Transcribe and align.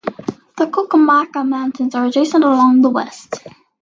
The 0.57 0.65
Cuyamaca 0.65 1.47
Mountains 1.47 1.93
are 1.93 2.05
adjacent 2.07 2.43
along 2.43 2.81
the 2.81 2.89
west. 2.89 3.35